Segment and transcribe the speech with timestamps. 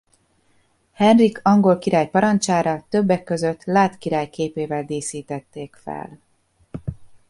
[0.91, 6.19] Henrik angol király parancsára többek között Lud király képével díszítették fel.